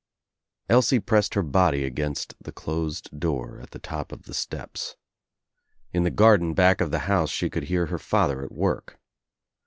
[0.67, 4.95] Elsie pressed her body against the closed door at the I top of the steps.
[5.93, 8.97] In the garden back of the house she I could hear her father at work.